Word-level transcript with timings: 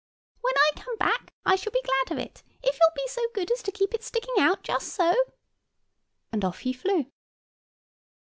"When 0.39 0.55
I 0.57 0.71
come 0.77 0.97
back, 0.97 1.31
I 1.45 1.55
shall 1.55 1.71
be 1.73 1.83
glad 1.83 2.11
of 2.17 2.25
it, 2.25 2.41
if 2.63 2.73
you'll 2.79 2.95
be 2.95 3.07
so 3.07 3.21
good 3.35 3.51
as 3.51 3.61
to 3.61 3.71
keep 3.71 3.93
it 3.93 4.03
sticking 4.03 4.33
out 4.43 4.63
just 4.63 4.87
so;" 4.95 5.13
and 6.31 6.43
off 6.43 6.61
he 6.61 6.73
flew. 6.73 7.11